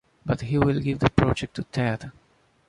But 0.25 0.41
he 0.41 0.57
will 0.57 0.79
give 0.79 0.97
the 0.97 1.11
project 1.11 1.57
to 1.57 1.63
Ted. 1.65 2.11